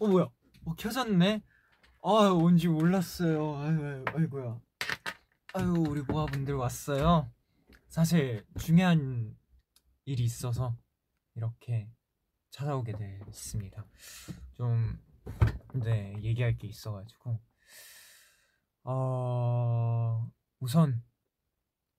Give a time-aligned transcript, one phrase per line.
[0.00, 0.24] 어 뭐야?
[0.64, 1.42] 어 켜졌네.
[2.02, 3.56] 아 온지 몰랐어요.
[3.58, 4.58] 아유, 아이고야.
[5.52, 7.30] 아유 우리 모아분들 왔어요.
[7.86, 9.36] 사실 중요한
[10.06, 10.74] 일이 있어서
[11.34, 11.90] 이렇게
[12.48, 12.94] 찾아오게
[13.26, 13.84] 됐습니다.
[14.54, 14.98] 좀
[15.74, 17.38] 네, 얘기할 게 있어가지고
[18.84, 20.26] 어
[20.60, 21.04] 우선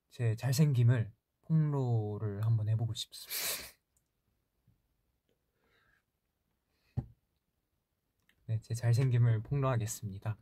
[0.09, 3.77] 제 잘생김을 폭로를 한번 해보고 싶습니다.
[8.51, 10.37] 네, 제 잘생김을 폭로하겠습니다.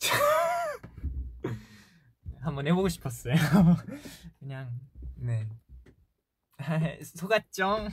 [2.40, 3.34] 한번 해보고 싶었어요.
[4.40, 4.80] 그냥
[5.14, 5.48] 네
[7.04, 7.90] 속았죠?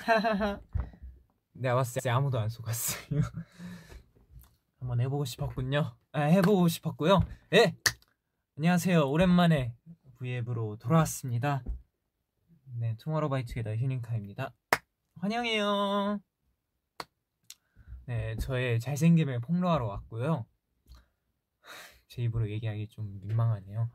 [1.54, 3.22] 내가 봤을 때 아무도 안 속았어요.
[4.80, 5.96] 한번 해보고 싶었군요.
[6.12, 7.20] 아, 해보고 싶었고요.
[7.54, 7.76] 예.
[8.58, 9.08] 안녕하세요.
[9.08, 9.76] 오랜만에
[10.18, 11.64] V앱으로 돌아왔습니다.
[12.80, 14.56] 네, 투모로우바이투게더 휴닝카입니다.
[15.18, 16.20] 환영해요.
[18.06, 20.46] 네, 저의 잘생김을 폭로하러 왔고요.
[22.08, 23.90] 제 입으로 얘기하기 좀 민망하네요.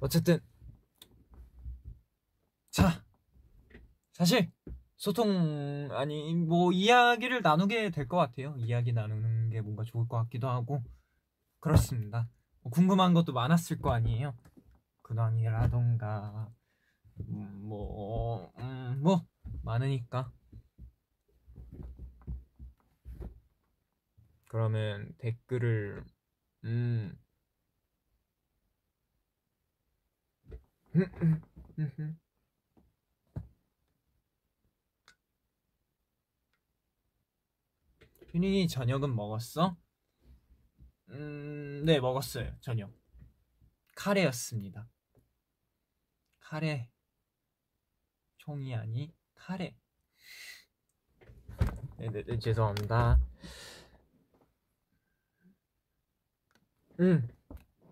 [0.00, 0.40] 어쨌든
[2.70, 3.02] 자,
[4.12, 4.50] 사실
[4.96, 8.54] 소통 아니 뭐 이야기를 나누게 될 것 같아요.
[8.58, 10.82] 이야기 나누는 게 뭔가 좋을 것 같기도 하고
[11.60, 12.28] 그렇습니다.
[12.62, 14.34] 뭐 궁금한 것도 많았을 거 아니에요.
[15.02, 16.50] 근황이라던가
[17.28, 19.24] 음, 뭐, 음, 뭐
[19.62, 20.30] 많으니까
[24.48, 26.02] 그러면 댓글을
[26.64, 27.16] 음.
[38.32, 39.76] 휴닝이 저녁은 먹었어?
[41.10, 42.90] 음, 네 먹었어요 저녁.
[43.96, 44.88] 카레였습니다.
[46.40, 46.90] 카레.
[48.38, 49.76] 총이 아니 카레.
[51.98, 53.18] 네네 네, 네, 죄송합니다
[57.00, 57.28] 음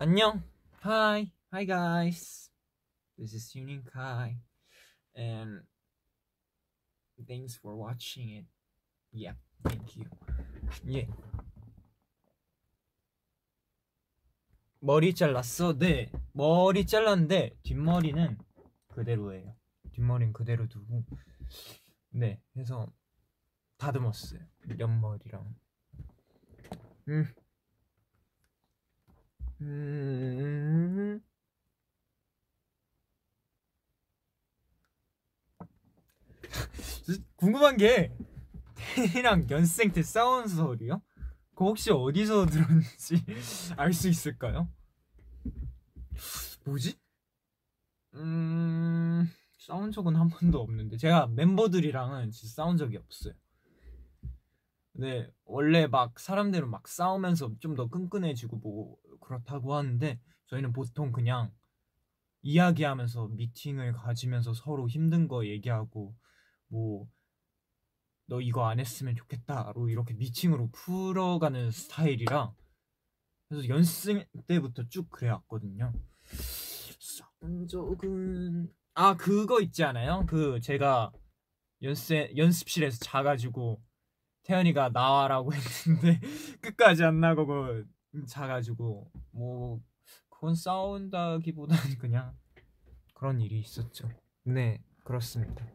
[0.00, 0.42] 안녕
[0.84, 2.50] Hi Hi guys
[3.16, 4.40] This is Yuning Kai
[5.16, 5.62] and
[7.24, 8.46] thanks for watching it
[9.12, 10.10] Yeah thank you
[10.90, 11.08] 예
[14.80, 15.78] 머리 잘랐어?
[15.78, 18.36] 네 머리 잘랐는데 뒷머리는
[18.88, 19.54] 그대로예요
[19.92, 21.04] 뒷머리는 그대로 두고
[22.10, 22.92] 네 해서
[23.76, 24.40] 다듬었어요
[24.80, 25.54] 옆머리랑
[27.06, 27.45] 음.
[29.60, 31.20] 음.
[37.36, 38.12] 궁금한 게
[38.94, 41.02] 태희랑 연습생 때 싸운 소리요?
[41.54, 43.24] 그 혹시 어디서 들었는지
[43.76, 44.68] 알 수 있을까요?
[46.64, 46.98] 뭐지?
[48.14, 49.30] 음...
[49.58, 53.34] 싸운 적은 한 번도 없는데 제가 멤버들이랑은 싸운 적이 없어요.
[54.98, 61.52] 네 원래 막 사람들은 막 싸우면서 좀 더 끈끈해지고 뭐 그렇다고 하는데 저희는 보통 그냥
[62.42, 66.14] 이야기하면서 미팅을 가지면서 서로 힘든 거 얘기하고
[66.68, 67.06] 뭐
[68.28, 72.52] 너 이거 안 했으면 좋겠다로 이렇게 미팅으로 풀어가는 스타일이라
[73.48, 75.92] 그래서 연습 때부터 쭉 그래왔거든요.
[77.68, 80.24] 적은 아 그거 있지 않아요?
[80.26, 81.12] 그 제가
[81.82, 83.80] 연습 연습실에서 자가지고
[84.46, 86.20] 태연이가 나와라고 했는데
[86.60, 87.82] 끝까지 안 나가고
[88.28, 89.80] 자가지고 뭐
[90.28, 92.36] 그건 싸운다기보다는 그냥
[93.14, 94.08] 그런 일이 있었죠.
[94.44, 95.66] 네 그렇습니다.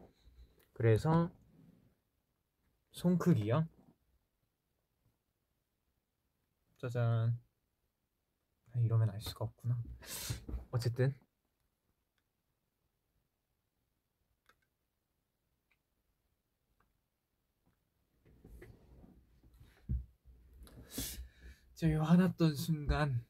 [0.72, 1.30] 그래서
[2.92, 3.68] 손 크기요?
[6.78, 7.38] 짜잔.
[8.74, 9.82] 아, 이러면 알 수가 없구나.
[10.70, 11.14] 어쨌든
[21.82, 23.26] 제일 화났던 순간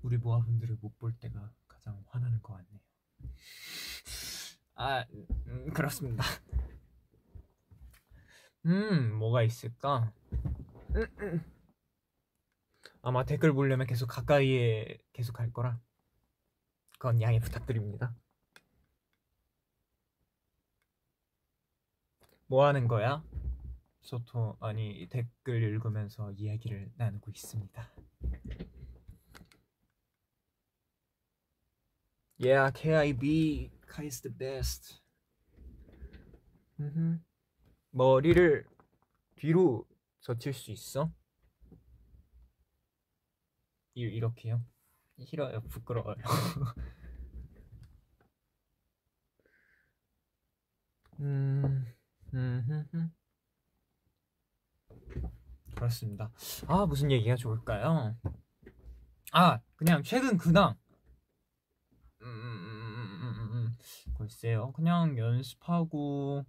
[0.00, 2.80] 우리 모아분들을 못 볼 때가 가장 화나는 것 같네요.
[4.76, 5.04] 아,
[5.48, 6.22] 음, 그렇습니다.
[8.66, 10.12] 음, 뭐가 있을까?
[10.94, 11.52] 음, 음.
[13.02, 15.80] 아마 댓글 보려면 계속 가까이에 계속 갈 거라.
[16.92, 18.14] 그건 양해 부탁드립니다.
[22.46, 23.24] 뭐 하는 거야?
[24.06, 27.90] 소통 아니 댓글 읽으면서 이야기를 나누고 있습니다.
[32.38, 35.00] Yeah, KIB, Kai's the best.
[36.78, 37.18] 음흠.
[37.90, 38.64] 머리를
[39.34, 39.84] 뒤로
[40.20, 41.10] 젖힐 수 있어?
[43.94, 44.62] 이, 이렇게요?
[45.18, 46.22] 싫어요, 부끄러워요.
[51.18, 51.86] 음,
[52.34, 53.25] 음, 음, 음.
[55.74, 56.30] 그렇습니다.
[56.66, 58.16] 아 무슨 얘기가 좋을까요?
[59.32, 60.74] 아 그냥 최근 근황.
[62.22, 64.72] 음, 음, 음, 음, 글쎄요.
[64.72, 66.44] 그냥 연습하고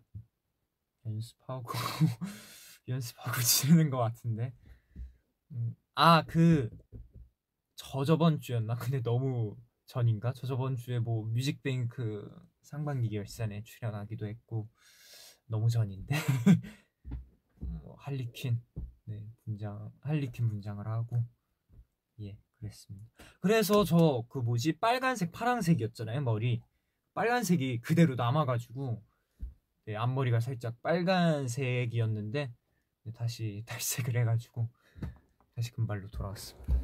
[1.05, 1.69] 연습하고
[2.87, 4.53] 연습하고 지내는 것 같은데.
[5.95, 6.69] 아 그
[7.75, 8.75] 저저번 주였나?
[8.75, 9.55] 근데 너무
[9.85, 10.33] 전인가?
[10.33, 12.29] 저저번 주에 뭐 뮤직뱅크
[12.61, 14.67] 상반기 결산에 출연하기도 했고
[15.45, 16.15] 너무 전인데
[17.59, 18.61] 뭐 할리퀸
[19.05, 21.23] 네 분장 할리퀸 분장을 하고
[22.21, 23.07] 예 그랬습니다.
[23.39, 26.61] 그래서 저 그 뭐지 빨간색 파란색이었잖아요 머리
[27.13, 29.03] 빨간색이 그대로 남아가지고
[29.85, 32.53] 네, 앞머리가 살짝 빨간색이었는데
[33.03, 34.69] 네, 다시 탈색을 해가지고
[35.55, 36.79] 다시 금발로 돌아왔습니다.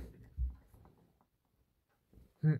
[2.45, 2.59] 음.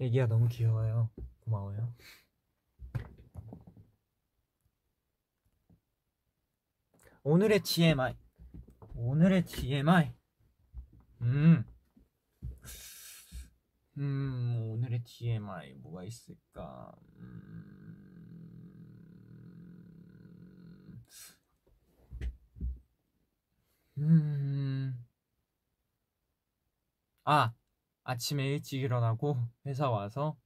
[0.00, 1.10] 애기야 너무 귀여워요.
[1.40, 1.94] 고마워요.
[7.22, 8.16] 오늘의 TMI.
[8.96, 10.12] 오늘의 TMI.
[11.22, 11.64] 음.
[13.96, 16.92] 음, 오늘의 TMI 뭐가 있을까?
[17.18, 17.94] 음.
[23.98, 25.06] 음.
[27.24, 27.54] 아,
[28.04, 29.36] 아침에 일찍 일어나고
[29.66, 30.36] 회사 와서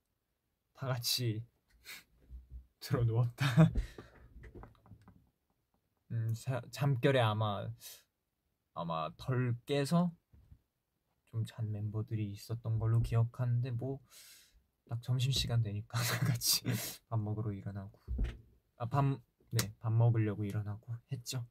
[0.74, 1.44] 다 같이
[2.80, 3.46] 들어 누웠다.
[6.12, 7.68] 음, 자, 잠결에 아마
[8.74, 10.12] 아마 덜 깨서
[11.26, 14.00] 좀 잔 멤버들이 있었던 걸로 기억하는데 뭐
[14.88, 16.62] 딱 점심 시간 되니까 다 같이
[17.08, 18.00] 밥 먹으러 일어나고
[18.76, 21.46] 아밥네밥 먹으려고 일어나고 했죠.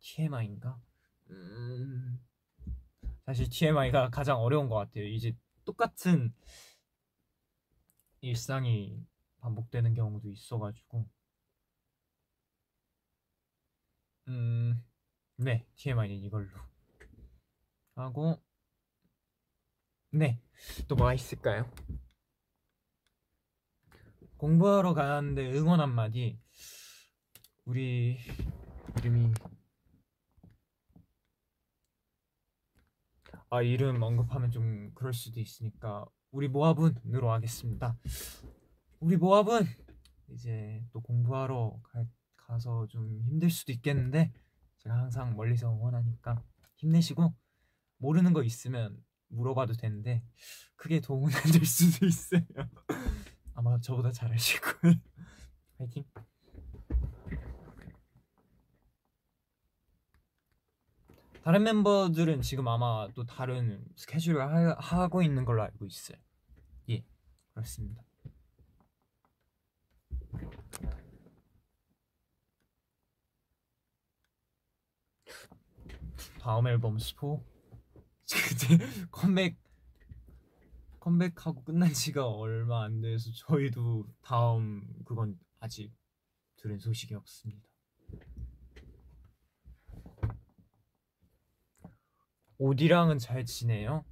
[0.00, 0.80] TMI인가?
[1.30, 2.20] 음.
[3.26, 5.04] 사실 TMI가 가장 어려운 것 같아요.
[5.04, 5.32] 이제
[5.64, 6.32] 똑같은
[8.20, 9.04] 일상이
[9.38, 11.08] 반복되는 경우도 있어가지고
[14.28, 14.84] 음,
[15.36, 16.48] 네, TMI는 이걸로
[17.96, 18.40] 하고
[20.10, 20.40] 네,
[20.86, 21.68] 또 뭐가 있을까요?
[24.36, 26.38] 공부하러 가는데 응원 한마디
[27.64, 28.18] 우리
[28.98, 29.32] 이름이
[33.50, 37.96] 아 이름 언급하면 좀 그럴 수도 있으니까 우리 모합은으로 하겠습니다.
[39.00, 39.64] 우리 모합은
[40.30, 42.06] 이제 또 공부하러 갈
[42.36, 44.32] 가서 좀 힘들 수도 있겠는데
[44.78, 46.42] 제가 항상 멀리서 응원하니까
[46.76, 47.34] 힘내시고
[47.98, 50.22] 모르는 거 있으면 물어봐도 되는데
[50.76, 52.42] 크게 도움은 안 될 수도 있어요.
[53.54, 54.96] 아마 저보다 잘하실 거예요.
[55.78, 56.04] 화이팅.
[61.46, 64.40] 다른 멤버들은 지금 아마 또 다른 스케줄을
[64.78, 66.18] 하, 고 있는 걸로 알고 있어요.
[66.90, 67.04] 예,
[67.54, 68.02] 그렇습니다.
[76.40, 77.44] 다음 앨범 스포
[78.26, 79.56] 그때 컴백
[80.98, 85.94] 컴백하고 끝난 지가 얼마 안 돼서 저희도 다음 그건 아직
[86.56, 87.75] 들은 소식이 없습니다.
[92.58, 94.04] 오디랑은 잘 지내요?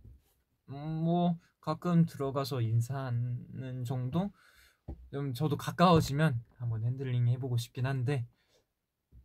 [0.68, 0.74] 음,
[1.04, 4.30] 뭐 가끔 들어가서 인사하는 정도?
[5.10, 8.26] 좀 저도 가까워지면 한번 핸들링 해보고 싶긴 한데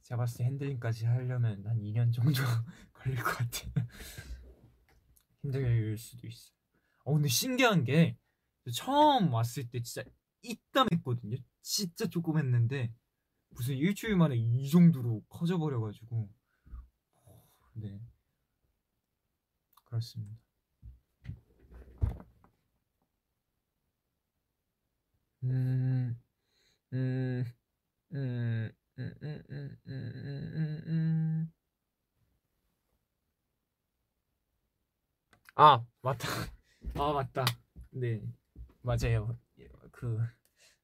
[0.04, 2.32] 제가 봤을 때 핸들링까지 하려면 한 2년 정도
[2.94, 3.88] 걸릴 것 같아요.
[5.42, 6.54] 힘들 수도 있어.
[7.04, 8.18] 어 근데 신기한 게
[8.74, 10.10] 처음 왔을 때 진짜
[10.44, 11.36] 이땀했거든요.
[11.62, 12.94] 진짜 조금 했는데
[13.50, 16.30] 무슨 일주일 만에 이 정도로 커져 버려가지고
[17.74, 18.00] 네
[19.90, 20.38] 그렇습니다.
[25.44, 26.20] 음,
[26.94, 27.46] 음,
[28.14, 28.72] 음.
[29.00, 31.52] 음, 음, 음, 음, 음,
[35.56, 36.28] 아, 맞다.
[36.96, 37.46] 아, 맞다.
[37.92, 38.22] 네,
[38.82, 39.38] 맞아요.
[39.92, 40.20] 그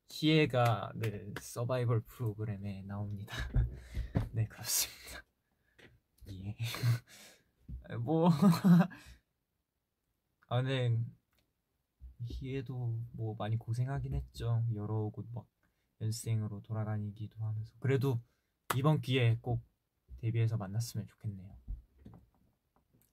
[0.10, 3.36] 희애가 네, 서바이벌 프로그램에 나옵니다.
[4.34, 5.24] 네, 그렇습니다.
[6.28, 6.56] 예.
[8.00, 8.30] 뭐,
[10.50, 10.98] 아, 네.
[12.26, 14.64] 희애도 뭐 많이 고생하긴 했죠.
[14.74, 15.48] 여러 곳 막
[16.02, 18.20] 연생으로 돌아다니기도 하면서 그래도
[18.76, 19.62] 이번 기회에 꼭
[20.18, 21.56] 데뷔해서 만났으면 좋겠네요.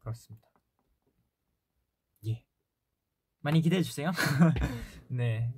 [0.00, 0.48] 그렇습니다.
[2.26, 2.44] 예.
[3.40, 4.10] 많이 기대해 주세요.
[5.08, 5.52] 네.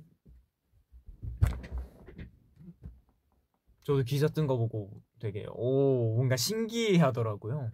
[3.83, 7.71] 저도 기사 뜬 거 보고 되게 오 뭔가 신기하더라고요.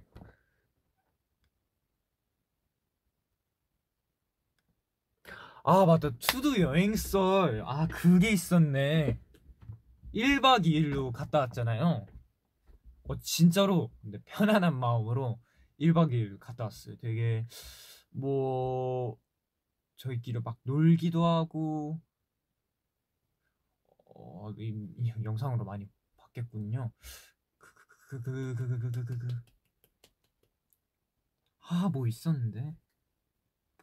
[5.63, 6.09] 아 맞다.
[6.19, 7.63] 투두 여행설.
[7.65, 9.19] 아 그게 있었네.
[10.13, 12.05] 1박 2일로 갔다 왔잖아요.
[13.07, 15.39] 어 진짜로 근데 편안한 마음으로
[15.79, 16.95] 1박 2일 갔다 왔어요.
[16.97, 17.45] 되게
[18.09, 19.17] 뭐
[19.97, 21.99] 저희끼리 막 놀기도 하고
[24.15, 25.87] 어, 이, 이 영상으로 많이
[26.17, 26.91] 봤겠군요.
[27.57, 29.05] 그 그 그 그 그
[31.61, 32.75] 그그그아뭐 있었는데?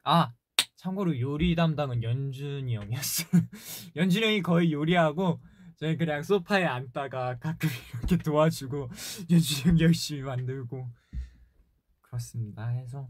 [0.05, 0.33] 아
[0.79, 3.29] 참고로 요리 담당은 연준이 형이었어요.
[3.97, 5.41] 연준이 형이 거의 요리하고
[5.77, 7.69] 저희 그냥 소파에 앉다가 가끔
[7.99, 8.89] 이렇게 도와주고
[9.29, 10.89] 연준이 형 열심히 만들고
[12.01, 12.69] 그렇습니다.
[12.69, 13.09] 해서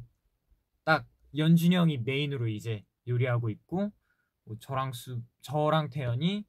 [0.84, 1.06] 딱
[1.36, 3.92] 연준이 형이 메인으로 이제 요리하고 있고
[4.44, 6.46] 뭐 저랑 수 저랑 태연이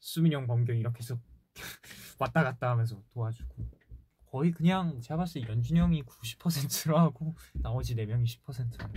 [0.00, 1.20] 수민이 형 범경 이렇게 해서
[2.18, 3.70] 왔다 갔다 하면서 도와주고
[4.24, 8.88] 거의 그냥 제가 봤을 때 연준이 형이 90%로 하고 나머지 4명이 10%로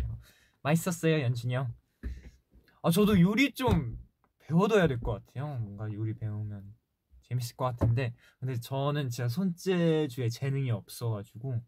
[0.67, 1.73] 맛있었어요 연준이 형.
[2.81, 3.97] 아 저도 요리 좀
[4.39, 5.47] 배워둬야 될 것 같아요.
[5.59, 6.75] 뭔가 요리 배우면
[7.23, 11.61] 재밌을 것 같은데 근데 저는 진짜 손재주에 재능이 없어가지고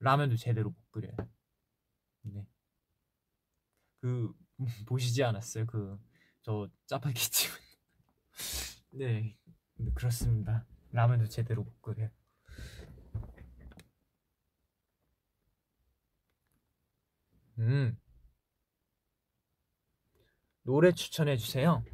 [0.00, 1.14] 라면도 제대로 못 끓여요.
[2.22, 2.46] 네.
[4.00, 4.32] 그
[4.86, 5.66] 보시지 않았어요?
[5.66, 5.98] 그
[6.42, 7.48] 저 짜파게티
[8.92, 9.36] 네
[9.94, 10.66] 그렇습니다.
[10.92, 12.08] 라면도 제대로 못 끓여요.
[17.60, 17.96] 음
[20.62, 21.84] 노래 추천해 주세요.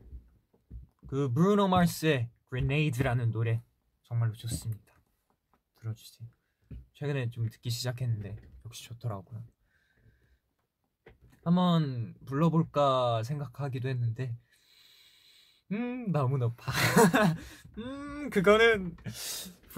[1.07, 3.63] 그 브루노 마스의 Grenade라는 노래
[4.05, 4.93] 정말로 좋습니다.
[5.81, 6.29] 들어주세요.
[6.95, 9.45] 최근에 좀 듣기 시작했는데 역시 좋더라고요.
[11.45, 14.37] 한번 불러볼까 생각하기도 했는데
[15.73, 16.73] 음 너무 높아
[17.79, 18.97] 음 그거는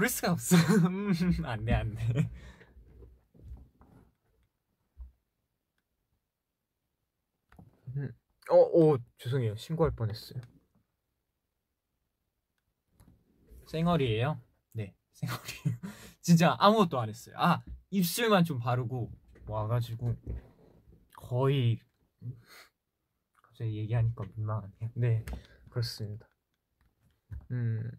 [0.09, 0.57] 수가 없어
[0.88, 1.12] 음
[1.45, 2.30] 안돼 안돼
[7.97, 8.12] 음,
[8.50, 10.40] 어, 어 죄송해요 신고할 뻔했어요
[13.67, 14.40] 생얼이에요
[14.73, 15.81] 네 생얼이에요
[16.21, 19.11] 진짜 아무것도 안 했어요 아 입술만 좀 바르고
[19.47, 20.14] 와가지고
[21.17, 21.81] 거의
[23.59, 24.90] 갑자기 얘기하니까 민망하네요.
[24.95, 25.25] 네,
[25.69, 26.28] 그렇습니다.
[27.50, 27.90] 음.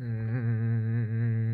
[0.00, 1.53] 음.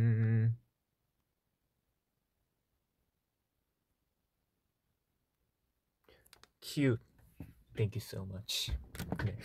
[6.70, 7.00] Cute.
[7.76, 8.70] Thank you so much.
[9.24, 9.36] 네.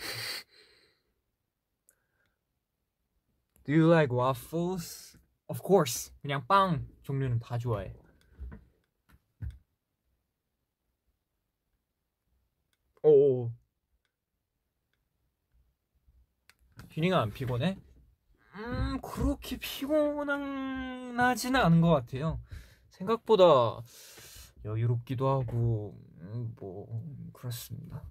[3.64, 5.18] Do you like waffles?
[5.48, 6.12] Of course.
[6.22, 7.92] 그냥 빵 종류는 다 좋아해.
[13.02, 13.50] 오.
[16.92, 17.76] 휴닝아 안 피곤해?
[18.54, 22.40] 음 그렇게 피곤하지는 않은 것 같아요.
[22.90, 23.82] 생각보다
[24.66, 28.02] 여유롭기도 하고 음, 뭐 그렇습니다.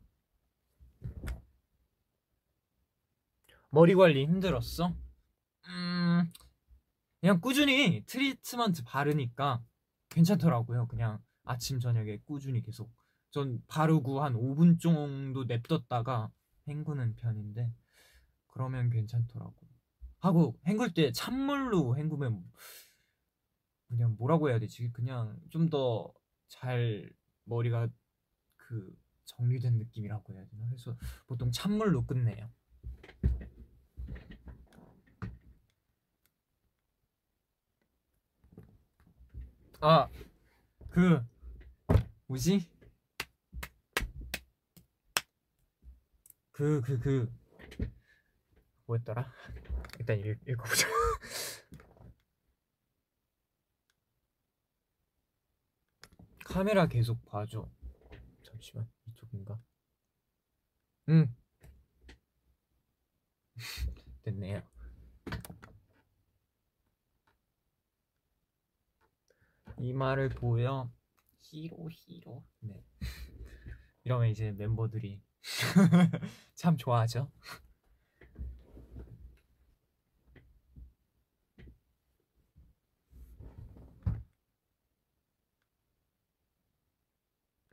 [3.70, 4.96] 머리 관리 힘들었어?
[5.68, 6.32] 음
[7.20, 9.62] 그냥 꾸준히 트리트먼트 바르니까
[10.10, 10.88] 괜찮더라고요.
[10.88, 12.90] 그냥 아침 저녁에 꾸준히 계속
[13.32, 16.32] 전 바르고 한 5분 정도 냅뒀다가
[16.68, 17.74] 헹구는 편인데
[18.48, 19.56] 그러면 괜찮더라고.
[20.20, 22.44] 하고 헹굴 때 찬물로 헹구면
[23.90, 24.90] 그냥 뭐라고 해야 되지?
[24.94, 26.14] 그냥 좀 더
[26.48, 27.12] 잘
[27.46, 27.88] 머리가
[28.58, 30.66] 그 정리된 느낌이라고 해야 되나?
[30.68, 30.98] 그래서
[31.28, 32.50] 보통 찬물로 끝내요.
[39.82, 40.10] 아,
[40.90, 41.22] 그
[42.28, 42.68] 뭐지?
[46.52, 47.32] 그 그, 그,
[48.86, 49.32] 뭐였더라?
[50.00, 50.88] 일단 읽, 읽어보자.
[56.56, 57.70] 카메라 계속 봐줘.
[58.42, 59.60] 잠시만 이쪽인가?
[61.10, 61.36] 응.
[64.24, 64.62] 됐네요.
[69.80, 70.90] 이 말을 보여
[71.42, 72.86] 히로 히로 네
[74.06, 75.22] 이러면 이제 멤버들이
[76.56, 77.30] 참 좋아하죠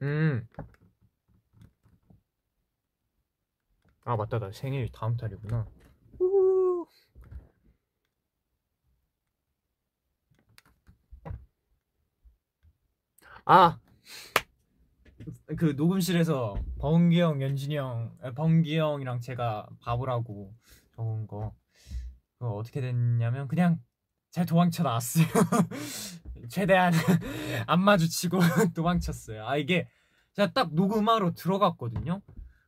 [0.03, 0.47] 음.
[4.05, 5.65] 아 맞다 나 생일 다음 달이구나
[13.45, 13.79] 아!
[15.57, 20.53] 그 녹음실에서 범기 형, 연진이 형, 범기 형이랑 제가 바보라고
[20.95, 21.55] 적은 거
[22.39, 23.81] 그거 어떻게 됐냐면 그냥
[24.33, 25.27] 잘 도망쳐 나왔어요.
[26.49, 26.93] 최대한
[27.67, 28.39] 안 마주치고
[28.75, 29.47] 도망쳤어요.
[29.47, 29.87] 아 이게
[30.33, 32.23] 제가 딱 녹음하러 들어갔거든요.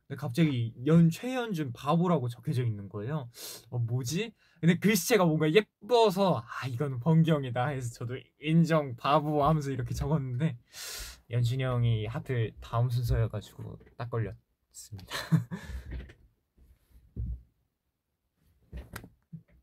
[0.07, 3.29] 근데 갑자기 연 최현준 바보라고 적혀져 있는 거예요.
[3.71, 4.31] 어 뭐지?
[4.61, 10.57] 근데 글씨체가 뭔가 예뻐서 아 이거는 번경이다 해서 저도 인정 바보 하면서 이렇게 적었는데
[11.31, 15.15] 연준이 형이 하필 다음 순서여가지고 딱 걸렸습니다.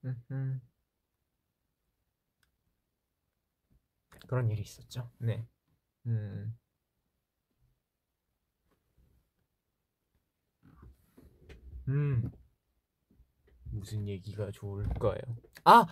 [4.33, 5.11] 그런 일이 있었죠.
[5.19, 5.47] 네.
[6.07, 6.57] 음.
[11.89, 12.31] 음.
[13.73, 15.19] 무슨 얘기가 좋을까요?
[15.65, 15.87] 아!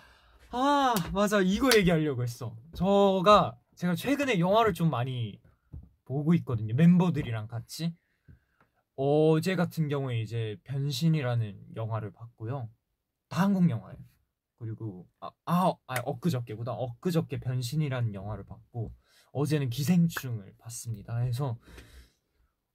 [0.53, 1.43] 아, 맞아.
[1.43, 2.57] 이거 얘기하려고 했어.
[2.73, 5.39] 저가 제가 최근에 영화를 좀 많이
[6.07, 6.75] 보고 있거든요.
[6.75, 7.95] 멤버들이랑 같이.
[8.97, 12.71] 어제 같은 경우에 이제 변신이라는 영화를 봤고요.
[13.29, 13.99] 다 한국 영화예요.
[14.61, 18.93] 그리고 아, 아, 아 엊그저께보다 엊그저께 변신이라는 영화를 봤고
[19.33, 21.15] 어제는 기생충을 봤습니다.
[21.19, 21.59] 그래서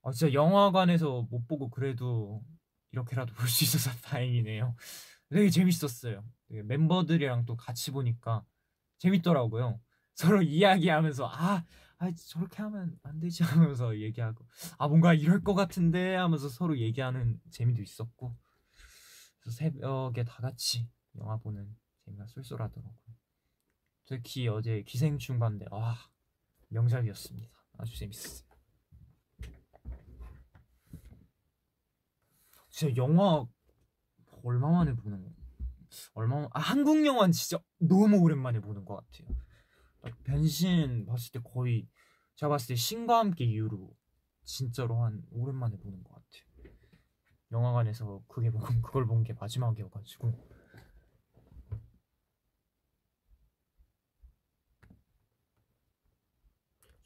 [0.02, 2.42] 아, 진짜 영화관에서 못 보고 그래도
[2.92, 4.74] 이렇게라도 볼 수 있어서 다행이네요.
[5.30, 6.24] 되게 재밌었어요.
[6.48, 8.44] 되게 멤버들이랑 또 같이 보니까
[8.98, 9.80] 재밌더라고요.
[10.14, 11.64] 서로 이야기하면서 아,
[11.98, 14.44] 아 저렇게 하면 안 되지 하면서 얘기하고
[14.78, 18.36] 아 뭔가 이럴 것 같은데 하면서 서로 얘기하는 재미도 있었고
[19.40, 20.88] 그래서 새벽에 다 같이
[21.18, 23.16] 영화 보는 재미가 쏠쏠하더라고요.
[24.04, 25.96] 특히 어제 기생충 봤는데 와
[26.68, 27.50] 명작이었습니다.
[27.78, 28.46] 아주 재밌었어요.
[32.70, 33.46] 진짜 영화
[34.42, 35.30] 얼마 만에 보는 거?
[36.14, 39.28] 얼마 아, 한국 영화는 진짜 너무 오랜만에 보는 것 같아요.
[40.24, 41.88] 변신 봤을 때 거의
[42.36, 43.96] 제가 봤을 때 신과 함께 이후로
[44.44, 46.44] 진짜로 한 오랜만에 보는 것 같아요.
[47.52, 50.55] 영화관에서 그게 그걸 본 게 마지막이어가지고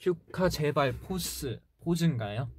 [0.00, 2.50] 휴카 제발 포스 포즈인가요?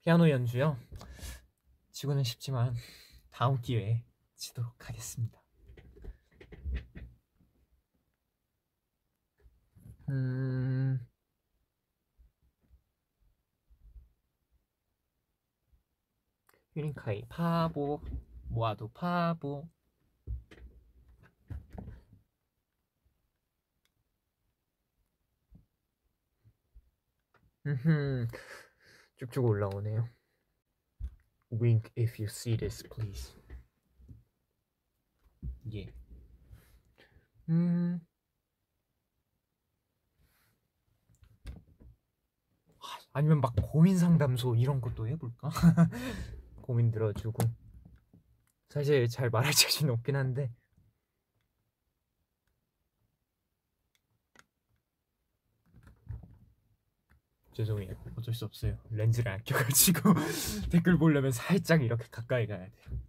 [0.00, 0.78] 피아노 연주요?
[1.90, 2.74] 지구는 쉽지만
[3.30, 4.06] 다음 기회에
[4.36, 5.38] 치도록 하겠습니다.
[10.08, 11.09] 음...
[16.74, 18.00] 휴닝카이 파보
[18.48, 19.68] 모아도 파보
[29.16, 30.08] 쭉쭉 올라오네요.
[31.52, 33.34] Wink if you see this, please.
[35.72, 35.92] 예.
[37.48, 38.00] 음.
[43.12, 45.50] 아니면 막 고민 상담소 이런 것도 해볼까?
[46.70, 47.42] 고민 들어주고
[48.68, 50.52] 사실 잘 말할 자신 없긴 한데.
[57.52, 57.92] 죄송해요.
[58.16, 58.78] 어쩔 수 없어요.
[58.90, 60.14] 렌즈를 안 껴가지고
[60.70, 63.00] 댓글 보려면 살짝 이렇게 가까이 가야 돼요.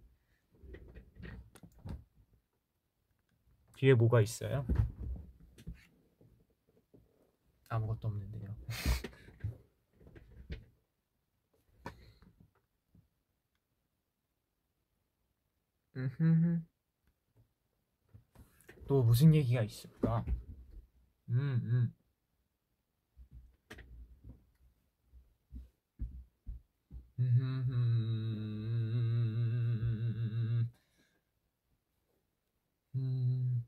[3.76, 4.66] 뒤에 뭐가 있어요?
[7.68, 8.54] 아무것도 없는데요
[18.88, 20.24] 또 무슨 얘기가 있을까?
[21.28, 21.94] 음, 음.
[32.94, 33.64] 음.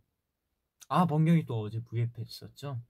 [0.88, 2.82] 아, 번경이 또 어제 VF 했었죠?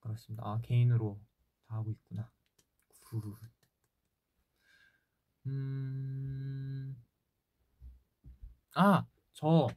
[0.00, 0.44] 그렇습니다.
[0.46, 1.20] 아, 개인으로
[1.66, 2.30] 다 하고 있구나.
[3.04, 3.22] 굿.
[5.46, 7.03] 음.
[8.74, 9.68] 아, 저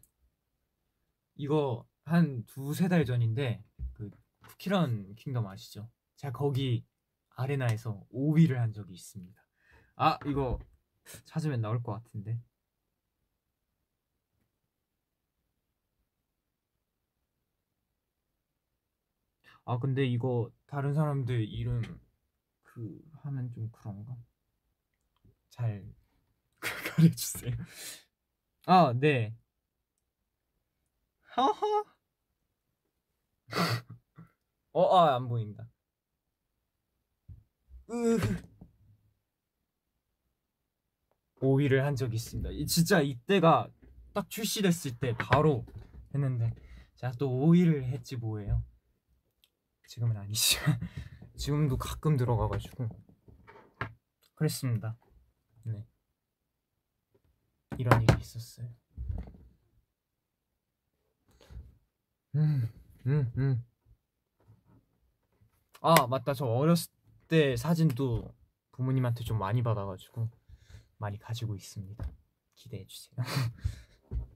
[1.36, 4.10] 이거 한 두세 달 전인데 그
[4.42, 5.90] 쿠키런 킹덤 아시죠?
[6.16, 6.86] 제가 거기
[7.36, 9.40] 아레나에서 5위를 한 적이 있습니다.
[9.96, 10.60] 아, 이거
[11.26, 12.40] 찾으면 나올 것 같은데.
[19.66, 21.82] 아, 근데 이거 다른 사람들 이름
[22.64, 24.18] 그 하면 좀 그런가?
[25.50, 25.84] 잘
[26.96, 27.54] 가려주세요.
[28.70, 29.34] 아, 네.
[31.38, 31.86] 허허.
[34.74, 35.70] 어, 아, 안 보인다.
[37.90, 38.18] 으.
[41.40, 42.50] 5위를 한 적이 있습니다.
[42.68, 43.70] 진짜 이때가
[44.14, 45.66] 딱 출시됐을 때 바로
[46.14, 46.54] 했는데
[46.96, 48.66] 제가 또 5위를 했지 뭐예요.
[49.88, 50.78] 지금은 아니지만
[51.38, 52.90] 지금도 가끔 들어가가지고
[54.36, 54.98] 그랬습니다.
[55.64, 55.88] 네.
[57.78, 58.68] 이런 일이 있었어요.
[62.36, 62.70] 음,
[63.06, 63.63] 음, 음.
[65.82, 66.34] 아, 맞다.
[66.34, 66.92] 저 어렸을
[67.28, 68.34] 때 사진도
[68.72, 70.30] 부모님한테 좀 많이 받아가지고
[70.98, 72.12] 많이 가지고 있습니다.
[72.56, 73.16] 기대해 주세요.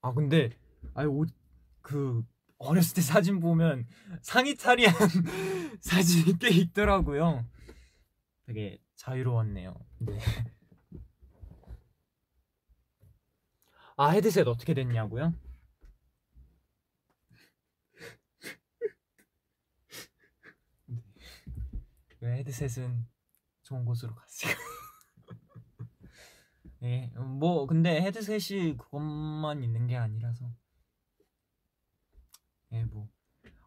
[0.00, 0.50] 아, 근데
[0.94, 2.24] 아니 옷그
[2.58, 3.86] 어렸을 때 사진 보면
[4.20, 4.94] 상의 탈의한
[5.82, 7.44] 사진이 꽤 있더라고요.
[8.46, 9.74] 되게 자유로웠네요.
[9.98, 10.18] 네.
[13.96, 15.34] 아 헤드셋 어떻게 됐냐고요?
[22.20, 22.36] 네.
[22.38, 23.08] 헤드셋은
[23.64, 24.54] 좋은 곳으로 갔어요.
[26.78, 30.48] 네, 뭐 근데 헤드셋이 그것만 있는 게 아니라서
[32.70, 33.10] 예, 뭐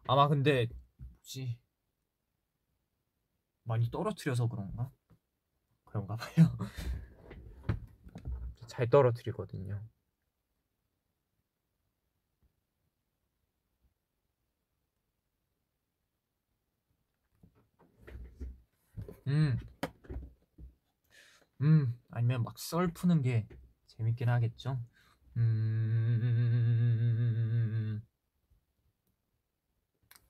[0.06, 1.58] 아마 근데 뭐지
[3.64, 4.95] 많이 떨어뜨려서 그런가?
[5.96, 6.46] 그런가 봐요.
[8.66, 9.80] 잘 떨어뜨리거든요.
[19.26, 19.58] 음.
[21.62, 23.46] 음, 아니면 막 썰 푸는 게
[23.86, 24.78] 재밌긴 하겠죠.
[25.36, 26.62] 음.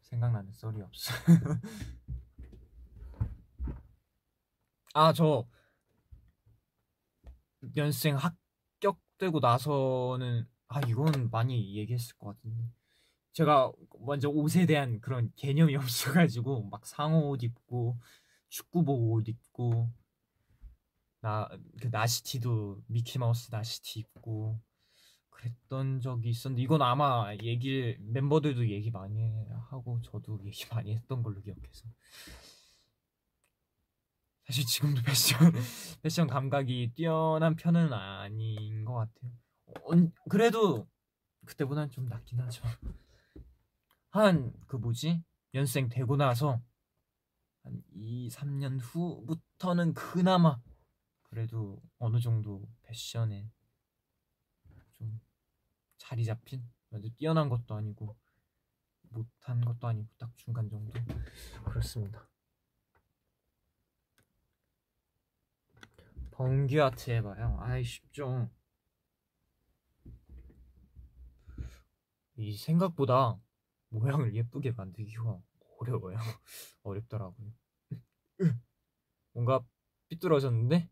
[0.03, 1.13] 생각나는 썰이 없어.
[4.95, 5.47] 아, 저
[7.77, 12.65] 연생 합격되고 나서는 아, 이건 많이 얘기했을 것 같은데.
[13.33, 15.77] 제가 먼저 옷에 대한 그런 개념이
[16.25, 17.99] 없어가지고 막 상호 옷 입고
[18.49, 19.91] 축구복 옷 입고
[21.21, 21.49] 나
[21.81, 24.61] 그 나시티도 미키마우스 나시티 입고
[25.31, 31.41] 그랬던 적이 있었는데 이건 아마 얘기 멤버들도 얘기 많이 하고 저도 얘기 많이 했던 걸로
[31.43, 31.87] 기억해서
[34.47, 35.39] 사실 지금도 패션
[36.03, 39.33] 패션 감각이 뛰어난 편은 아닌 것 같아요.
[39.83, 40.89] 어, 그래도
[41.45, 42.63] 그때보다는 좀 낫긴 하죠.
[44.11, 45.23] 한 그 뭐지
[45.55, 46.61] 연생 되고 나서
[47.63, 50.61] 한 2, 3년 후부터는 그나마
[51.25, 53.51] 그래도 어느 정도 패션에
[54.93, 55.21] 좀
[55.99, 58.17] 자리 잡힌 아주 뛰어난 것도 아니고
[59.11, 60.93] 못한 것도 아니고 딱 중간 정도
[61.65, 62.29] 그렇습니다.
[66.37, 67.57] 번개 아트 해봐요.
[67.61, 68.51] 아이 쉽죠.
[72.37, 73.41] 이 생각보다
[73.89, 75.41] 모양을 예쁘게 만들기가
[75.79, 76.19] 어려워요.
[76.83, 77.53] 어렵더라고요.
[79.33, 79.65] 뭔가
[80.09, 80.91] 삐뚤어졌는데?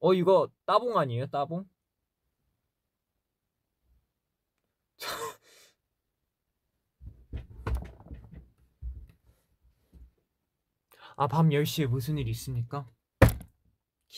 [0.00, 1.26] 어 이거 따봉 아니에요?
[1.26, 1.68] 따봉?
[11.16, 12.88] 아, 밤 10시에 무슨 일 있습니까?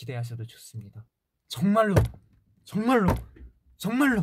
[0.05, 1.05] 기대하셔도 좋습니다.
[1.49, 1.95] 정말로,
[2.65, 3.09] 정말로,
[3.77, 4.23] 정말로,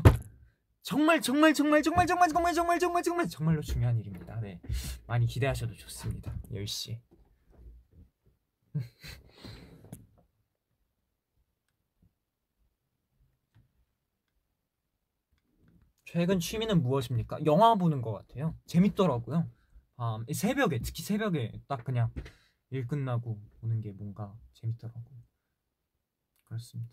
[0.84, 4.40] 정말, 정말, 정말, 정말, 정말, 정말, 정말, 정말, 정말, 정말로 중요한 일입니다.
[4.40, 4.62] 네.
[5.08, 6.36] 많이 기대하셔도 좋습니다.
[6.52, 7.00] 10시.
[16.06, 17.46] 최근 취미는 무엇입니까?
[17.46, 18.56] 영화 보는 것 같아요.
[18.68, 19.50] 재밌더라고요.
[19.98, 22.12] 아, 새벽에 특히 새벽에 딱 그냥
[22.70, 25.31] 일 끝나고 보는 게 뭔가 재밌더라고요.
[26.52, 26.92] 그렇습니다.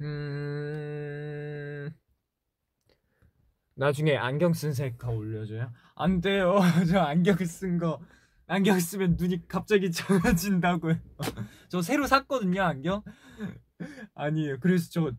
[0.00, 1.90] 음...
[3.74, 5.72] 나중에 안경 쓴 셀카 올려줘요?
[5.94, 6.58] 안 돼요.
[6.90, 8.00] 저 안경 쓴 거
[8.46, 10.98] 안경 쓰면 눈이 갑자기 작아진다고요.
[11.68, 13.02] 저 새로 샀거든요 안경.
[14.14, 14.58] 아니에요.
[14.60, 15.12] 그래서 저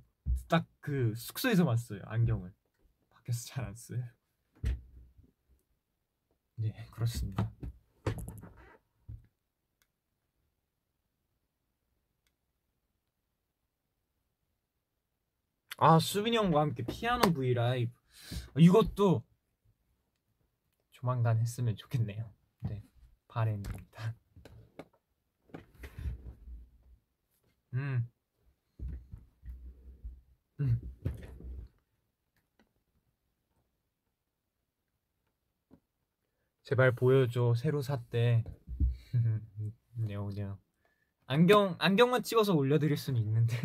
[0.49, 2.51] 딱 그 숙소에서 봤어요 안경을.
[3.23, 4.03] 밖에서 잘 안 써요.
[6.55, 7.51] 네 그렇습니다.
[15.77, 17.91] 아 수빈이 형과 함께 피아노 V 라이브
[18.57, 19.23] 이것도
[20.91, 22.31] 조만간 했으면 좋겠네요.
[22.61, 22.83] 네.
[23.27, 24.15] 바램입니다.
[27.73, 28.07] 음.
[30.59, 30.79] 음.
[36.73, 37.53] 제발 보여줘.
[37.55, 38.43] 새로 샀대.
[39.93, 40.57] 네오 네오.
[41.27, 43.55] 안경 안경만 찍어서 올려드릴 수는 있는데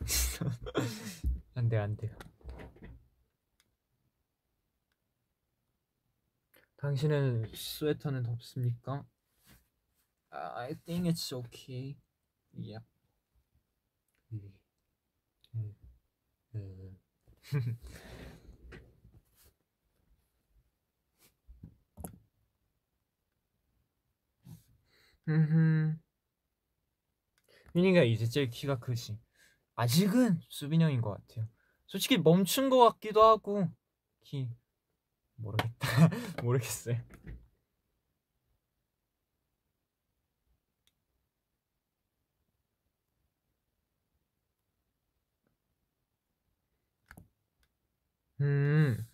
[1.54, 2.14] 안돼 안돼요.
[6.76, 9.06] 당신은 스웨터는 덥습니까?
[10.28, 11.96] I think it's okay.
[12.52, 12.84] Yep.
[14.34, 14.54] 음.
[27.74, 29.18] 윤이가 이제 제일 키가 크지.
[29.76, 31.48] 아직은 수빈 형인 것 같아요.
[31.86, 33.68] 솔직히 멈춘 것 같기도 하고
[34.22, 34.48] 키
[35.36, 35.88] 모르겠다.
[36.42, 36.96] 모르겠어요.
[48.40, 49.06] 음.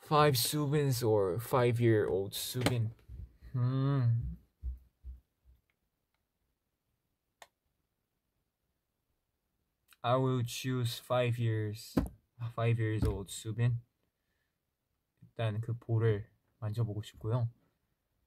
[0.00, 2.92] Five Subins or five-year-old Subin.
[3.56, 4.38] 음.
[10.02, 11.94] I will choose five years,
[12.54, 13.80] five years old 수빈.
[15.22, 16.28] 일단 그 볼을
[16.60, 17.48] 만져보고 싶고요.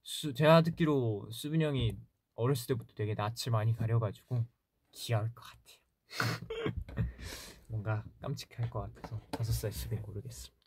[0.04, 1.98] 수, 제가 듣기로 수빈 형이
[2.36, 4.46] 어렸을 때부터 되게 낯을 많이 가려가지고
[4.92, 5.78] 귀여울 것 같아요.
[7.68, 10.61] 뭔가 깜찍할 것 같아서 다섯 살 수빈 고르겠습니다.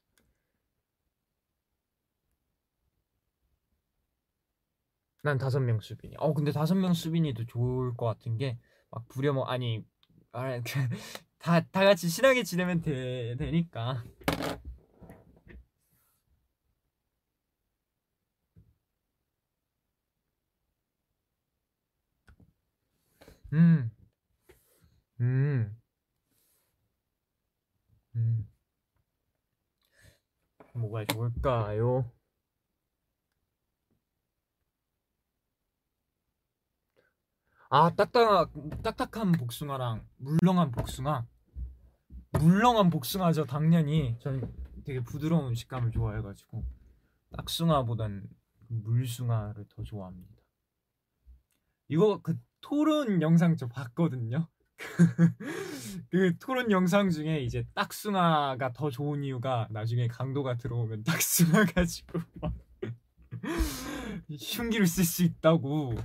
[5.24, 6.14] 난 다섯 명 수빈이.
[6.18, 8.58] 어 근데 다섯 명 수빈이도 좋을 것 같은 게
[8.94, 9.84] 막 부려먹 아니
[10.32, 10.60] 아,
[11.38, 14.04] 다, 다 같이 친하게 지내면 되, 되니까.
[23.52, 23.90] 음,
[25.20, 25.76] 음,
[28.16, 28.46] 음.
[30.74, 32.04] 뭐가 좋을까요?
[37.76, 38.52] 아 딱딱
[38.84, 41.26] 딱딱한 복숭아랑 물렁한 복숭아?
[42.38, 44.48] 물렁한 복숭아죠 당연히 저는
[44.84, 46.64] 되게 부드러운 식감을 좋아해가지고
[47.36, 48.28] 딱숭아보단
[48.68, 50.36] 물숭아를 더 좋아합니다.
[51.88, 54.46] 이거 그 토론 영상 저 봤거든요.
[56.10, 62.20] 그 토론 영상 중에 이제 딱숭아가 더 좋은 이유가 나중에 강도가 들어오면 딱숭아 가지고
[64.30, 65.96] 흉기를 쓸 수 있다고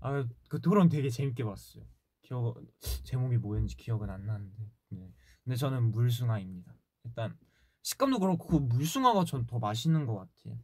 [0.00, 1.84] 아 그 토론 되게 재밌게 봤어요.
[2.22, 2.56] 기억
[3.04, 4.70] 제목이 뭐였는지 기억은 안 나는데.
[4.90, 5.12] 네.
[5.44, 6.74] 근데 저는 물숭아입니다.
[7.04, 7.36] 일단
[7.82, 10.58] 식감도 그렇고 그 물숭아가 전 더 맛있는 것 같아요.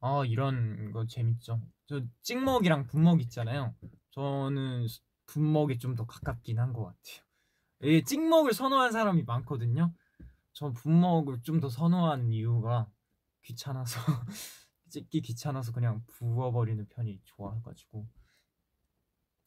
[0.00, 1.60] 아 이런 거 재밌죠.
[1.86, 3.74] 저 찍먹이랑 분먹 있잖아요.
[4.10, 4.86] 저는
[5.26, 7.24] 분먹이 좀 더 가깝긴 한 것 같아요.
[7.82, 9.92] 이 찍먹을 선호한 사람이 많거든요.
[10.52, 12.90] 전 분먹을 좀 더 선호하는 이유가
[13.42, 13.98] 귀찮아서
[14.94, 18.06] 찍기 귀찮아서 그냥 부어버리는 편이 좋아가지고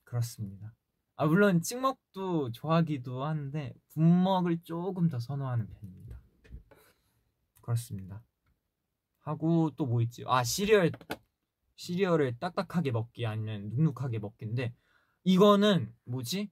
[0.04, 0.74] 그렇습니다.
[1.16, 6.20] 아 물론 찍먹도 좋아하기도 하는데 분먹을 조금 더 선호하는 편입니다.
[7.62, 8.22] 그렇습니다.
[9.20, 10.26] 하고 또 뭐 있지?
[10.28, 10.92] 아 시리얼
[11.76, 14.74] 시리얼을 딱딱하게 먹기 아니면 눅눅하게 먹기인데
[15.24, 16.52] 이거는 뭐지?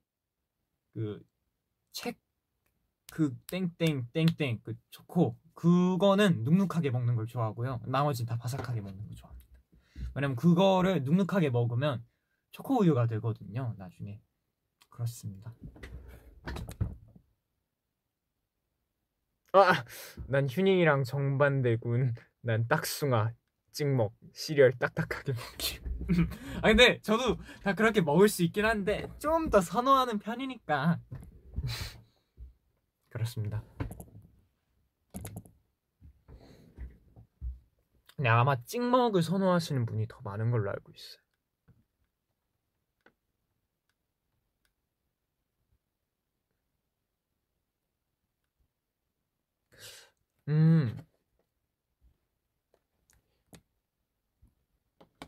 [0.94, 1.22] 그
[1.92, 7.80] 책그 땡땡 땡땡 그 초코 그거는 눅눅하게 먹는 걸 좋아하고요.
[7.86, 9.46] 나머지는 다 바삭하게 먹는 걸 좋아합니다.
[10.14, 12.04] 왜냐면 그거를 눅눅하게 먹으면
[12.52, 13.74] 초코 우유가 되거든요.
[13.78, 14.20] 나중에
[14.90, 15.54] 그렇습니다.
[19.52, 19.84] 아,
[20.28, 22.14] 난 휴닝이랑 정반대군.
[22.42, 23.32] 난 딱숭아,
[23.72, 25.80] 찍먹, 시리얼 딱딱하게 먹기.
[26.62, 31.00] 아 근데 저도 다 그렇게 먹을 수 있긴 한데 좀 더 선호하는 편이니까
[33.08, 33.62] 그렇습니다.
[38.16, 41.20] 근데 아마 찍먹을 선호하시는 분이 더 많은 걸로 알고 있어요.
[50.48, 50.96] 음.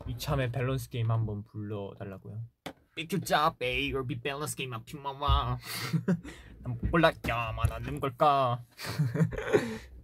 [0.07, 2.41] 이참에 밸런스 게임 한번 불러달라고요.
[2.95, 5.57] 삐큐짜 베이걸 비 밸런스 게임 아피마마
[6.63, 8.63] 난 몰랐야만 안는 걸까?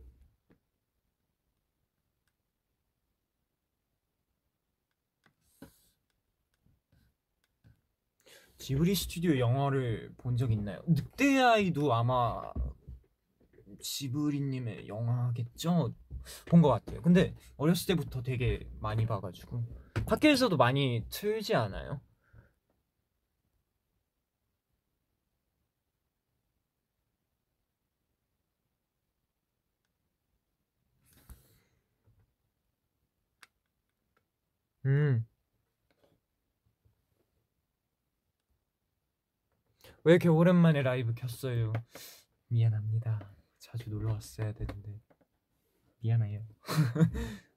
[8.66, 10.82] 지브리 스튜디오 영화를 본 적 있나요?
[10.88, 12.52] 늑대 아이도 아마
[13.80, 15.94] 지브리님의 영화겠죠?
[16.48, 17.00] 본 것 같아요.
[17.04, 19.64] 근데 어렸을 때부터 되게 많이 봐가지고
[20.08, 22.02] 학교에서도 많이 틀지 않아요?
[34.86, 35.26] 음.
[40.06, 41.74] 왜 이렇게 오랜만에 라이브 켰어요?
[42.48, 43.20] 미안합니다.
[43.58, 45.02] 자주 놀러 왔어야 되는데
[46.00, 46.48] 미안해요.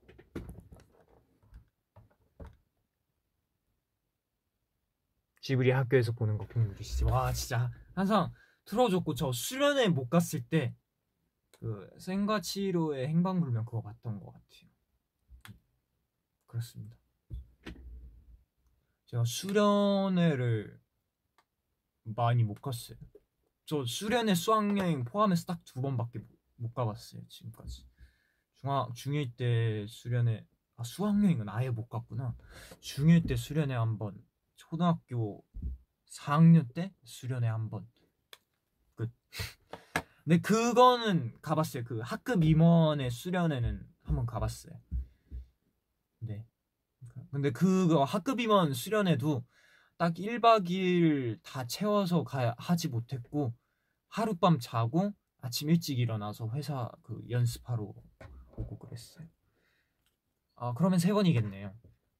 [5.40, 7.04] 지브리 학교에서 보는 거꼭 누리시지.
[7.04, 8.32] 와 진짜 항상
[8.64, 10.74] 틀어줬고 저 수련회 못 갔을 때
[11.60, 14.70] 그 생가치로의 행방불명 그거 봤던 것 같아요.
[16.46, 16.96] 그렇습니다.
[19.06, 20.80] 제가 수련회를
[22.16, 22.98] 많이 못 갔어요.
[23.66, 27.86] 저 수련회 수학여행 포함해서 딱 두 번밖에 못, 못 가봤어요 지금까지.
[28.56, 32.36] 중학 중1 때 수련회 아 수학여행은 아예 못 갔구나.
[32.80, 34.16] 중1 때 수련회 한 번,
[34.56, 35.44] 초등학교
[36.10, 37.86] 4학년 때 수련회 한 번.
[38.94, 39.10] 끝.
[40.24, 41.84] 근데 그거는 가봤어요.
[41.84, 44.72] 그 학급 임원의 수련회는 한 번 가봤어요.
[46.20, 46.46] 네.
[47.30, 49.44] 근데 그거 학급 임원 수련회도
[49.98, 53.52] 딱 1박 2일 다 채워서 가, 하지 못했고
[54.06, 57.82] 하룻밤 자고 아침 일찍 일어나서 회사 그 연습하러
[58.56, 59.26] 오고 그랬어요.
[60.54, 61.74] 아 그러면 세 번이겠네요.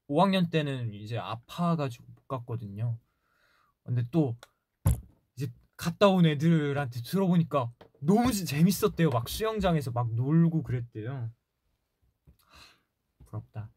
[0.09, 2.99] 5학년 때는 이제 아파가지고 못 갔거든요.
[3.83, 4.35] 근데 또
[5.37, 9.09] 이제 갔다 온 애들한테 들어보니까 너무 재밌었대요.
[9.09, 11.31] 막 수영장에서 막 놀고 그랬대요.
[13.25, 13.71] 부럽다.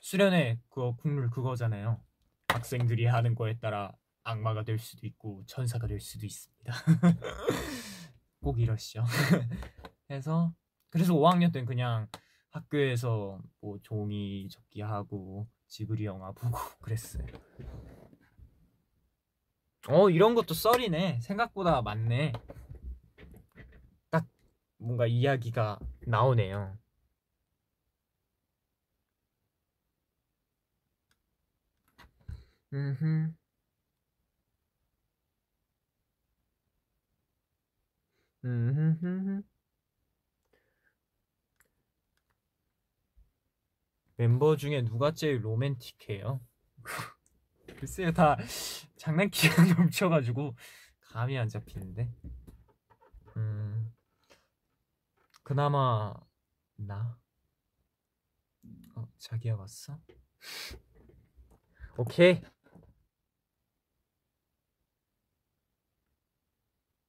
[0.00, 2.05] 수련회 그거 국룰 그거잖아요.
[2.48, 3.92] 학생들이 하는 거에 따라
[4.24, 6.72] 악마가 될 수도 있고 천사가 될 수도 있습니다.
[8.40, 9.04] 꼭 이러시죠.
[10.06, 10.52] 그래서
[10.90, 12.08] 그래서 5학년 때는 그냥
[12.50, 17.26] 학교에서 뭐 종이 접기 하고 지브리 영화 보고 그랬어요.
[19.88, 21.20] 어 이런 것도 썰이네.
[21.20, 22.32] 생각보다 많네.
[24.10, 24.26] 딱
[24.78, 26.76] 뭔가 이야기가 나오네요.
[32.72, 33.32] 음흠.
[44.16, 46.40] 멤버 중에 누가 제일 로맨틱해요?
[47.78, 48.36] 글쎄요 다
[48.96, 50.54] 장난기가 넘쳐가지고
[51.00, 52.10] 감이 안 잡히는데
[53.36, 53.92] 음
[55.42, 56.14] 그나마
[56.76, 57.18] 나
[58.94, 60.00] 어, 자기야 왔어?
[61.98, 62.42] 오케이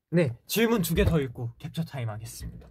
[0.09, 2.69] 네 질문 두 개 더 읽고 캡처 타임 하겠습니다.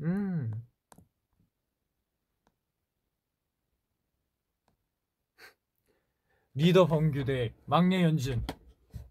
[0.00, 0.50] 음.
[6.54, 8.44] 리더 범규대 막내 연준.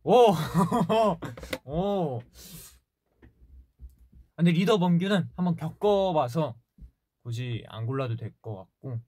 [0.03, 0.33] 오!
[1.65, 2.21] 오!
[4.35, 6.55] 근데 리더 범규는 한번 겪어봐서
[7.23, 8.99] 굳이 안 골라도 될 것 같고.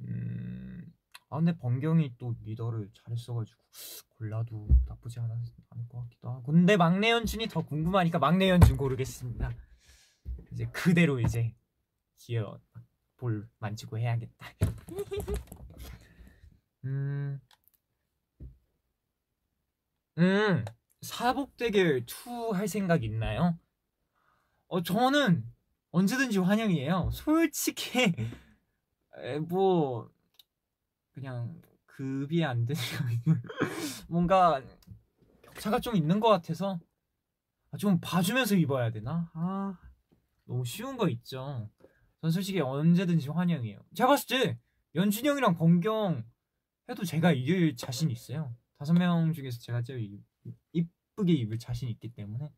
[0.00, 0.57] 음...
[1.30, 3.60] 아 근데 범경이 또 리더를 잘했어가지고
[4.16, 5.36] 골라도 나쁘지 않을
[5.88, 9.52] 것 같기도 하고 근데 막내 연준이 더 궁금하니까 막내 연준 고르겠습니다
[10.52, 11.54] 이제 그대로 이제
[12.16, 12.58] 기어
[13.16, 14.46] 볼 만지고 해야겠다
[16.84, 17.40] 음,
[20.18, 20.64] 음,
[21.02, 23.58] 사복대결 2 할 생각 있나요?
[24.68, 25.44] 어, 저는
[25.90, 27.10] 언제든지 환영이에요.
[27.12, 28.12] 솔직히,
[29.16, 30.10] 에, 뭐,
[31.18, 32.80] 그냥, 급이 안 되는,
[34.08, 34.62] 뭔가,
[35.42, 36.78] 격차가 좀 있는 것 같아서,
[37.70, 39.30] 아, 좀 봐주면서 입어야 되나?
[39.34, 39.78] 아,
[40.44, 41.68] 너무 쉬운 거 있죠.
[42.20, 43.80] 전 솔직히 언제든지 환영이에요.
[43.94, 44.58] 제가 봤을 때,
[44.94, 46.24] 연준이 형이랑 범경,
[46.88, 48.54] 해도 제가 이길 자신 있어요.
[48.78, 50.22] 다섯 명 중에서 제가 제일
[50.72, 52.50] 이쁘게 입을 자신 있기 때문에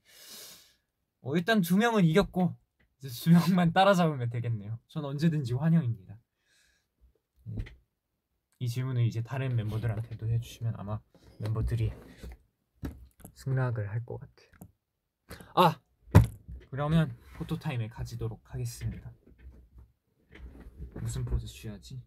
[1.23, 2.57] 어, 일단 두 명은 이겼고
[2.99, 4.79] 이제 두 명만 따라잡으면 되겠네요.
[4.87, 6.19] 전 언제든지 환영입니다.
[8.61, 8.67] 네.
[8.67, 11.01] 이 질문을 이제 다른 멤버들한테도 해주시면 아마
[11.39, 11.93] 멤버들이
[13.35, 14.51] 승낙을 할 것 같아요.
[15.55, 15.81] 아
[16.71, 19.13] 그러면 포토 타임에 가지도록 하겠습니다.
[21.01, 22.03] 무슨 포즈 취하지?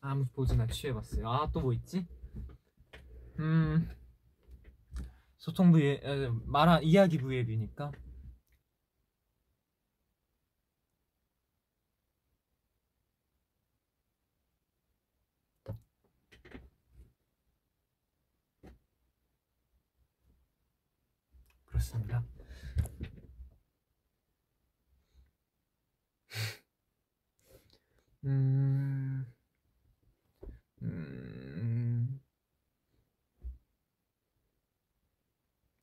[0.00, 1.28] 아무 포즈나 취해봤어요.
[1.30, 2.06] 아 또 뭐 있지?
[3.38, 3.88] 음
[5.42, 6.00] 소통 부의
[6.46, 7.90] 말한 이야기 부앱이니까
[21.66, 22.22] 그렇습니다.
[28.24, 28.71] 음,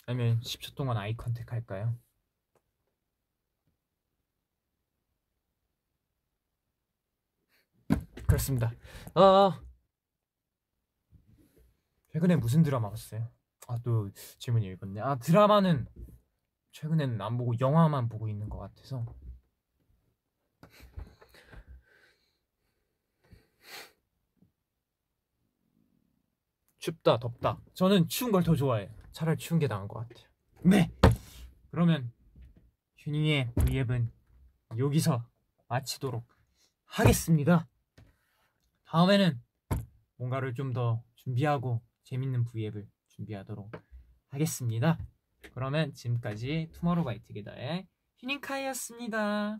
[0.10, 1.95] 아니면 10초 동안 아이 컨택 할까요?
[8.28, 8.72] 그렇습니다.
[9.16, 9.60] 아,
[12.12, 13.28] 최근에 무슨 드라마 봤어요?
[13.68, 14.99] 아 또 질문이 읽었네.
[15.01, 15.86] 아 드라마는
[16.72, 19.05] 최근에는 안 보고 영화만 보고 있는 것 같아서.
[26.80, 27.60] 춥다 덥다.
[27.74, 28.89] 저는 추운 걸 더 좋아해요.
[29.12, 30.28] 차라리 추운 게 나은 것 같아요.
[30.64, 30.91] 네.
[31.72, 32.12] 그러면
[32.97, 34.12] 휴닝의 V앱은
[34.78, 35.26] 여기서
[35.68, 36.26] 마치도록
[36.86, 37.68] 하겠습니다.
[38.86, 39.41] 다음에는
[40.18, 43.72] 뭔가를 좀 더 준비하고 재밌는 V앱을 준비하도록
[44.30, 44.97] 하겠습니다.
[45.53, 47.88] 그러면 지금까지 투모로우바이투게더의
[48.20, 49.60] 휴닝카이였습니다.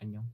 [0.00, 0.30] 안녕.